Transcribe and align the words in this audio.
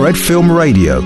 Fred 0.00 0.16
Film 0.16 0.50
Radio, 0.50 1.02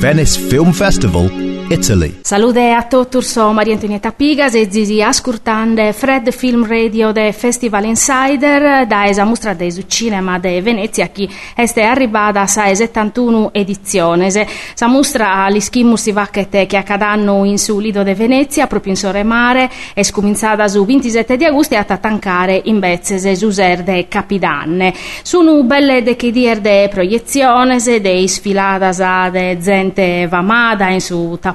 Venice 0.00 0.34
Film 0.38 0.72
Festival, 0.72 1.28
Italy. 1.68 2.20
Salute 2.22 2.70
a 2.70 2.82
tutti, 2.84 3.22
sono 3.22 3.52
Maria 3.52 3.72
Antonietta 3.72 4.12
Pigas 4.12 4.54
e 4.54 4.68
zizi 4.70 5.02
ascoltando 5.02 5.92
Fred 5.92 6.30
Film 6.30 6.66
Radio 6.66 7.10
de 7.10 7.32
Festival 7.32 7.84
Insider 7.84 8.86
da 8.86 9.06
esa 9.06 9.24
mostra 9.24 9.54
de 9.54 9.72
cinema 9.86 10.38
de 10.38 10.60
Venezia 10.60 11.08
che 11.08 11.28
è 11.54 11.82
arrivata 11.82 12.42
a 12.42 12.46
71 12.46 13.50
edizione. 13.52 14.30
Sa 14.30 14.86
mostra 14.86 15.44
all'ischimus 15.44 16.02
si 16.02 16.12
va 16.12 16.28
che 16.30 16.76
accadanno 16.76 17.44
in 17.44 17.58
su 17.58 17.78
Lido 17.78 18.02
de 18.02 18.14
Venezia 18.14 18.66
proprio 18.66 18.92
in 18.92 18.98
Sore 18.98 19.22
Mare 19.22 19.70
è 19.94 20.02
scominciata 20.02 20.68
su 20.68 20.84
27 20.84 21.36
di 21.36 21.44
agosto 21.44 21.74
e 21.74 21.78
a 21.78 21.84
tancare 21.84 22.60
in 22.64 22.78
Bezzese 22.78 23.34
su 23.36 23.50
Serde 23.50 24.06
Capidanne. 24.08 24.92
Sono 25.22 25.62
belle 25.62 26.02
de 26.02 26.16
che 26.16 26.30
de 26.30 26.88
proiezione 26.90 27.78
de 27.78 28.28
sfiladas 28.28 28.98
de 29.30 29.58
gente 29.60 30.26
vamada 30.28 30.88
in 30.88 31.00
su 31.00 31.38
tappetorullo, 31.40 31.53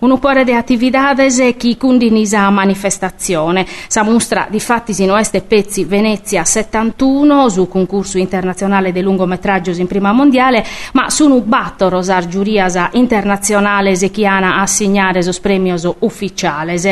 un 0.00 0.18
po' 0.18 0.42
di 0.42 0.52
attività 0.52 1.14
che 1.14 1.76
condivisa 1.76 2.40
a 2.40 2.50
manifestazione. 2.50 3.66
Sa 3.88 4.02
mostra 4.02 4.46
di 4.50 4.60
fatti 4.60 4.92
sino 4.92 5.16
este 5.16 5.40
pezzi 5.40 5.84
Venezia 5.84 6.44
71 6.44 7.48
su 7.48 7.68
concorso 7.68 8.18
internazionale 8.18 8.92
di 8.92 9.00
lungometraggio 9.00 9.70
in 9.72 9.86
prima 9.86 10.12
mondiale, 10.12 10.64
ma 10.92 11.10
sono 11.10 11.40
batto 11.40 11.88
rosar 11.88 12.26
giuriasa 12.26 12.90
internazionale 12.92 13.96
a 14.20 14.60
assegnare 14.60 15.22
sos 15.22 15.40
premios 15.40 15.88
ufficiales. 16.00 16.84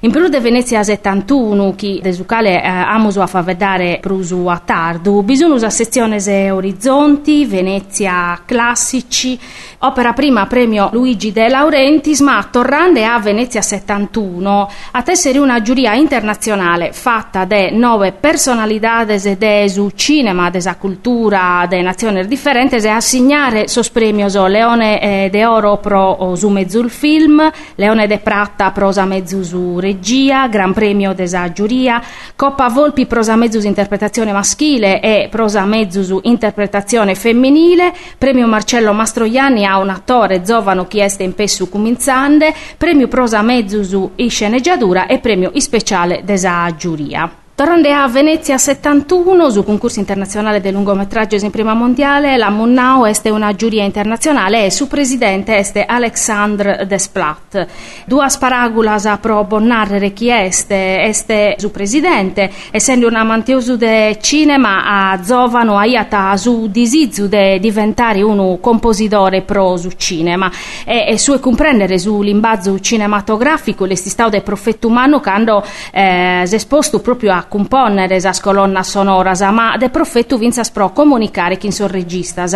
In 0.00 0.10
più 0.10 0.28
de 0.28 0.40
Venezia 0.40 0.82
71, 0.82 1.74
chi 1.74 2.00
desucale 2.02 2.62
eh, 2.62 2.66
amuso 2.66 3.22
a 3.22 3.26
fa 3.26 3.42
vedere 3.42 3.98
prusu 4.00 4.46
a 4.46 4.60
tardo, 4.64 5.22
bisogna 5.22 5.66
a 5.66 5.70
sezione 5.70 6.18
Orizzonti, 6.50 7.46
Venezia 7.46 8.40
classici, 8.44 9.38
opera 9.78 10.12
prima 10.12 10.46
premio 10.46 10.88
Luigi 10.92 11.32
De 11.32 11.45
Laurentiis, 11.48 12.20
ma 12.20 12.46
tornando 12.50 13.02
a 13.04 13.18
Venezia 13.18 13.60
71, 13.60 14.70
a 14.92 15.02
tessere 15.02 15.38
una 15.38 15.60
giuria 15.60 15.94
internazionale 15.94 16.92
fatta 16.92 17.44
de 17.44 17.70
nove 17.70 18.12
personalidades 18.12 19.36
de 19.36 19.68
su 19.68 19.90
cinema, 19.94 20.50
de 20.50 20.60
sa 20.60 20.76
cultura, 20.76 21.66
de 21.68 21.82
nazioni 21.82 22.26
differenti, 22.26 22.76
e 22.76 22.88
assegnare 22.88 23.68
sos 23.68 23.90
premios 23.90 24.34
Leone 24.34 25.00
eh, 25.00 25.30
de 25.30 25.44
Oro 25.44 25.78
pro 25.78 26.34
su 26.36 26.48
mezzul 26.48 26.90
film, 26.90 27.50
Leone 27.74 28.06
de 28.06 28.18
Pratta 28.18 28.70
prosa 28.70 29.04
mezzo 29.04 29.42
su 29.42 29.78
regia, 29.78 30.48
Gran 30.48 30.72
Premio 30.72 31.12
de 31.12 31.26
sa 31.26 31.52
giuria, 31.52 32.02
Coppa 32.34 32.68
Volpi 32.68 33.06
prosa 33.06 33.36
mezzo 33.36 33.60
su 33.60 33.66
interpretazione 33.66 34.32
maschile 34.32 35.00
e 35.00 35.28
prosa 35.30 35.64
mezzo 35.64 36.02
su 36.02 36.18
interpretazione 36.22 37.14
femminile, 37.14 37.92
Premio 38.18 38.46
Marcello 38.46 38.92
Mastroianni 38.92 39.64
a 39.64 39.78
un 39.78 39.90
attore 39.90 40.42
giovane 40.42 40.86
che 40.86 41.04
è 41.04 41.22
in 41.22 41.34
pessu 41.36 41.68
cuminzande, 41.68 42.52
premio 42.76 43.06
prosa 43.06 43.40
mezzo 43.42 43.84
su 43.84 44.10
sceneggiatura 44.28 45.06
e 45.06 45.20
premio 45.20 45.52
speciale 45.60 46.22
desa 46.24 46.74
giuria. 46.74 47.45
Tornando 47.56 47.88
a 47.88 48.06
Venezia 48.06 48.58
71, 48.58 49.48
su 49.48 49.64
concorso 49.64 49.98
internazionale 49.98 50.60
del 50.60 50.74
lungometraggio 50.74 51.36
in 51.36 51.50
prima 51.50 51.72
mondiale, 51.72 52.36
la 52.36 52.50
Munnau 52.50 53.04
è 53.06 53.30
una 53.30 53.54
giuria 53.54 53.82
internazionale 53.82 54.66
e 54.66 54.70
su 54.70 54.86
presidente 54.88 55.56
è 55.56 55.84
Alexandre 55.88 56.84
Desplat. 56.86 57.66
Due 58.04 58.28
sparagulas 58.28 59.06
a 59.06 59.16
pro 59.16 59.44
bonnarre 59.44 60.12
chi 60.12 60.28
este, 60.28 61.00
este 61.04 61.54
su 61.56 61.70
presidente, 61.70 62.50
essendo 62.72 63.06
un 63.06 63.14
amantioso 63.14 63.78
de 63.78 64.18
cinema 64.20 65.12
a 65.12 65.22
Zovano 65.24 65.78
aiata 65.78 66.36
su 66.36 66.66
disizu 66.66 67.26
de 67.26 67.58
diventare 67.58 68.20
un 68.20 68.60
compositore 68.60 69.40
pro 69.40 69.78
su 69.78 69.92
cinema 69.96 70.52
e, 70.84 71.06
e 71.08 71.18
su 71.18 71.40
comprendere 71.40 71.98
su 71.98 72.20
l'imbazzo 72.20 72.78
cinematografico 72.80 73.86
l'estistao 73.86 74.28
del 74.28 74.42
profetto 74.42 74.88
umano 74.88 75.22
hanno 75.24 75.64
eh, 75.90 76.42
esposto 76.42 77.00
proprio 77.00 77.32
a 77.32 77.44
componere 77.48 78.16
esas 78.16 78.40
colonnas 78.40 78.88
sonoras, 78.88 79.40
ma 79.50 79.76
de 79.76 79.88
profetto 79.90 80.38
vinzas 80.38 80.70
pro 80.70 80.92
comunicare 80.92 81.56
chi 81.56 81.70
sono 81.72 81.88
registas. 81.90 82.54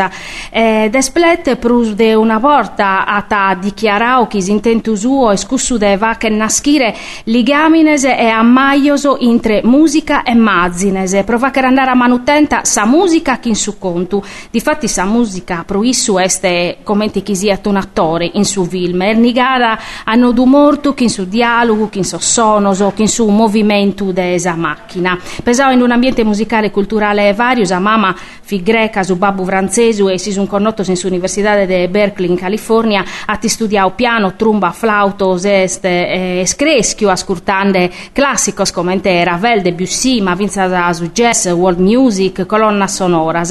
Eh, 0.51 0.89
desplet 0.91 1.57
prus 1.57 1.95
de 1.95 2.15
una 2.15 2.39
volta 2.39 3.07
ata 3.07 3.55
dichiarao 3.55 4.27
chi 4.27 4.39
intentu 4.51 4.95
suo 4.95 5.31
escussu 5.31 5.77
de 5.77 5.97
va 5.97 6.17
che 6.17 6.29
naschire 6.29 6.95
ligamines 7.25 8.05
e 8.05 8.29
ammaioso 8.29 9.17
intre 9.21 9.61
musica 9.65 10.23
e 10.23 10.35
mazzines, 10.35 11.23
prova 11.25 11.51
che 11.51 11.61
andare 11.61 11.91
a 11.91 11.95
manutenta 11.95 12.65
sa 12.65 12.85
musica 12.87 13.39
chi 13.39 13.49
in 13.51 13.57
su 13.57 13.79
contu. 13.79 14.23
Difatti 14.51 14.89
sa 14.89 15.05
musica 15.05 15.65
pro 15.67 15.83
issu 15.83 16.19
este 16.19 16.79
commenti 16.83 17.23
chi 17.23 17.37
sia 17.37 17.59
un 17.65 17.77
attore 17.77 18.31
in 18.35 18.45
su 18.45 18.65
film, 18.65 19.03
ernigara 19.03 19.79
hanno 20.05 20.33
du 20.33 20.45
morto 20.45 20.95
chi 20.95 21.05
in 21.05 21.11
su 21.11 21.27
dialogo, 21.27 21.89
chi 21.89 21.99
in 21.99 22.05
su 22.05 22.19
sonoso, 22.19 22.93
chi 22.95 23.03
in 23.03 23.09
su 23.09 23.29
movimento 23.29 24.13
de 24.13 24.35
esa 24.35 24.55
macchina. 24.81 25.19
Pesò 25.43 25.71
in 25.71 25.83
un 25.83 25.91
ambiente 25.91 26.25
musicale 26.25 26.67
e 26.67 26.71
culturale 26.71 27.33
vario, 27.35 27.65
sa 27.65 27.79
mamma 27.79 28.15
fi 28.43 28.63
greca 28.63 29.03
su 29.03 29.17
babbu 29.17 29.45
francesu 29.45 30.09
e 30.09 30.19
si 30.19 30.33
sun 30.33 30.47
connotto 30.47 30.83
in 30.85 30.99
Università 31.05 31.65
di 31.65 31.87
Berkeley 31.89 32.31
in 32.31 32.37
California, 32.37 33.05
a 33.27 33.37
ti 33.37 33.49
studiao 33.49 33.93
piano, 33.93 34.35
trumba, 34.35 34.73
flauto, 34.73 35.39
este, 35.41 36.41
eh, 36.41 36.47
screschio, 36.47 37.11
ascoltande 37.11 37.91
classicos 38.13 38.73
come 38.73 39.01
Ravel, 39.03 39.63
Debussy, 39.63 40.21
ma 40.21 40.35
vinza 40.35 40.93
su 40.93 41.11
jazz, 41.13 41.47
world 41.47 41.79
music, 41.79 42.47
colonna 42.47 42.87
sonora. 42.87 43.43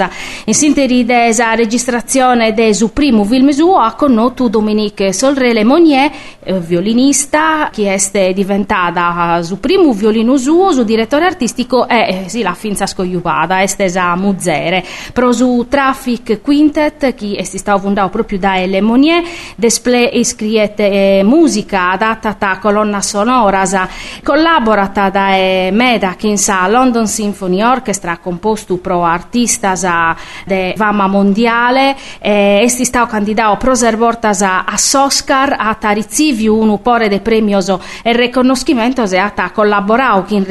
In 0.45 0.53
sintesi 0.53 1.05
desa 1.05 1.53
registrazione 1.53 2.53
de 2.53 2.73
su 2.73 2.91
primo 2.91 3.23
film 3.23 3.49
suo 3.49 3.77
ha 3.77 3.93
connotto 3.93 4.49
Dominique 4.49 5.13
Solrele 5.13 5.63
Monnier, 5.63 6.11
eh, 6.43 6.59
violinista, 6.59 7.69
che 7.71 7.93
è 7.93 8.33
diventata 8.33 9.41
su 9.43 9.59
primo 9.59 9.93
violino 9.93 10.37
suo, 10.37 10.71
su 10.71 10.83
direttore 10.83 11.18
artistico 11.23 11.87
e 11.87 12.23
eh, 12.25 12.29
sì, 12.29 12.41
la 12.41 12.53
finza 12.53 12.85
scogliupata, 12.85 13.61
estesa 13.61 14.15
muzere. 14.15 14.83
Pro 15.13 15.31
su 15.31 15.65
Traffic 15.69 16.41
Quintet, 16.41 17.15
che 17.15 17.35
è 17.37 17.43
stato 17.43 17.79
fondato 17.79 18.09
proprio 18.09 18.39
da 18.39 18.59
Elle 18.59 18.81
Monnier, 18.81 19.23
desple 19.55 20.03
iscriete 20.03 21.19
eh, 21.19 21.23
musica 21.23 21.91
adatta 21.91 22.35
a 22.37 22.59
colonna 22.59 23.01
sonora, 23.01 23.63
collaborata 24.23 25.09
da 25.09 25.35
eh, 25.35 25.69
Meda, 25.71 26.15
che 26.15 26.37
sa 26.37 26.67
London 26.67 27.07
Symphony 27.07 27.61
Orchestra, 27.61 28.17
composto 28.17 28.77
pro 28.77 29.03
artistas 29.03 29.85
de 30.45 30.73
fama 30.75 31.07
mondiale, 31.07 31.95
eh, 32.19 32.61
esti 32.63 32.85
stato 32.85 33.07
candidato 33.07 33.57
pro 33.57 33.75
servortas 33.75 34.41
a 34.41 34.65
Oscar, 34.93 35.55
a 35.57 35.77
ricevi 35.91 36.47
un 36.47 36.81
pore 36.81 37.07
de 37.09 37.19
premios 37.19 37.73
e 38.03 38.13
riconoscimento 38.13 39.03
e 39.03 39.17
a 39.17 39.51
collaborare 39.51 40.25
con 40.27 40.43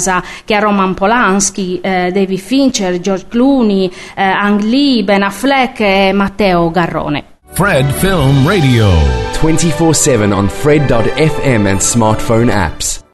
registas 0.00 0.22
che 0.44 0.54
a 0.54 0.58
Roman 0.58 0.94
Polanski, 0.94 1.78
eh, 1.80 2.10
David 2.12 2.38
Fincher, 2.38 2.98
George 3.00 3.26
Clooney, 3.28 3.90
eh, 4.16 4.22
Ang 4.22 4.62
Lee, 4.62 5.04
Ben 5.04 5.22
Affleck 5.22 5.80
e 5.80 6.12
Matteo 6.12 6.70
Garrone. 6.70 7.24
Fred 7.52 7.90
Film 7.92 8.46
Radio. 8.46 8.88
24 9.32 9.92
7 9.92 10.32
on 10.32 10.48
Fred.fm 10.48 11.66
and 11.66 11.80
smartphone 11.80 12.50
apps. 12.50 13.00